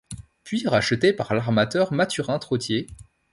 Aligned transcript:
Puis 0.43 0.67
racheté 0.67 1.13
par 1.13 1.31
l'armateur 1.35 1.93
Mathurin 1.93 2.39
Trottier. 2.39 2.87